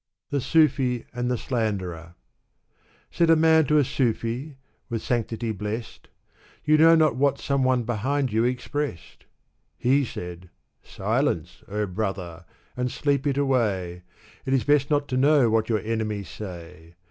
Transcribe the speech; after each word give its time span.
The 0.31 0.41
Sufi 0.41 1.05
and 1.13 1.29
the 1.29 1.37
Slanderer. 1.37 2.15
Said 3.11 3.29
a 3.29 3.35
man 3.35 3.65
to 3.67 3.77
a 3.77 3.83
Sufi, 3.83 4.57
with 4.89 5.03
sanctity 5.03 5.51
blest," 5.51 6.07
You 6.65 6.75
know 6.79 6.95
not 6.95 7.17
what 7.17 7.37
some 7.37 7.63
one 7.63 7.83
behind 7.83 8.33
you 8.33 8.43
expressed." 8.43 9.25
He 9.77 10.03
said," 10.03 10.49
Silence 10.97 11.61
I 11.67 11.71
O 11.73 11.85
brother! 11.85 12.45
and 12.75 12.91
sleep 12.91 13.27
it 13.27 13.37
away! 13.37 14.01
It 14.43 14.53
is 14.55 14.63
best 14.63 14.89
not 14.89 15.07
to 15.09 15.17
know 15.17 15.51
what 15.51 15.69
your 15.69 15.81
enemies 15.81 16.29
say 16.29 16.95